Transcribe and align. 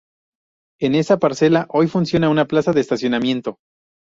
En 0.79 0.95
esa 0.95 1.19
parcela 1.19 1.67
hoy 1.69 1.85
funciona 1.87 2.27
una 2.29 2.45
plaza 2.45 2.73
de 2.73 2.81
estacionamiento. 2.81 3.59